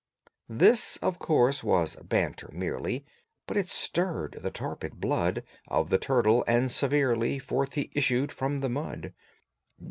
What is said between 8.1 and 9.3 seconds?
from the mud.